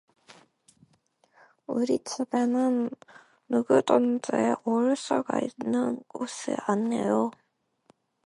우리 1.67 1.99
집에는 2.03 2.89
누구든지 3.49 4.31
올 4.63 4.95
수가 4.95 5.41
있는 5.41 6.01
것이 6.07 6.55
아녜요. 6.65 7.29